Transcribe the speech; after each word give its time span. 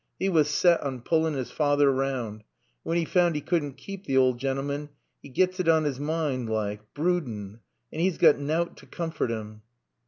'E 0.19 0.29
was 0.29 0.49
set 0.49 0.81
on 0.81 0.99
pullin' 0.99 1.35
's 1.35 1.51
feyther 1.51 1.91
round. 1.91 2.37
And 2.37 2.43
when 2.81 2.97
'e 2.97 3.05
found 3.05 3.37
'e 3.37 3.41
couldn't 3.41 3.77
keep 3.77 4.05
t' 4.07 4.17
owd 4.17 4.39
gentleman, 4.39 4.89
'e 5.21 5.29
gets 5.29 5.59
it 5.59 5.67
on 5.67 5.85
'is 5.85 5.99
mind 5.99 6.49
like 6.49 6.81
broodin'. 6.95 7.59
And 7.93 8.01
'e's 8.01 8.17
got 8.17 8.39
nowt 8.39 8.77
to 8.77 8.87
coomfort 8.87 9.29
'im." 9.29 9.61